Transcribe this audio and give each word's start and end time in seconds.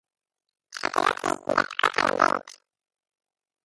חֲתוּלוֹת 0.75 1.23
מִתְדַּפְּקוֹת 1.25 1.97
עַל 1.97 2.09
הַדֶּלֶת 2.09 2.61